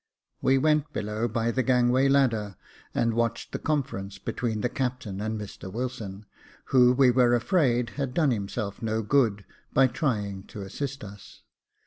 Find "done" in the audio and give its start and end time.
8.15-8.31